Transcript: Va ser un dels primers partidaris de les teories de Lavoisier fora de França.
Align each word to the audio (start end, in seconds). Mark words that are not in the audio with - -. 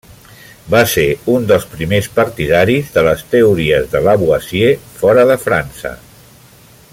Va 0.75 0.79
ser 0.93 1.03
un 1.33 1.43
dels 1.51 1.67
primers 1.73 2.07
partidaris 2.15 2.89
de 2.95 3.03
les 3.09 3.21
teories 3.35 3.93
de 3.93 4.03
Lavoisier 4.07 4.73
fora 5.03 5.27
de 5.33 5.37
França. 5.45 5.93